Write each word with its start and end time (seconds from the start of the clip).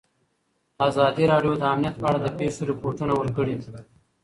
ازادي 0.87 1.23
راډیو 1.33 1.53
د 1.57 1.63
امنیت 1.73 1.95
په 2.01 2.05
اړه 2.09 2.19
د 2.21 2.27
پېښو 2.37 2.61
رپوټونه 2.71 3.13
ورکړي. 3.15 3.55